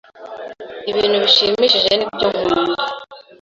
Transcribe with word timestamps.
ibintu 0.91 1.17
bishimishije 1.23 1.91
nibyo 1.95 2.27
nkunda. 2.33 2.83